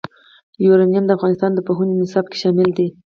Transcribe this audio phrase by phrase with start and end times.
[0.65, 2.87] یورانیم د افغانستان د پوهنې نصاب کې شامل دي.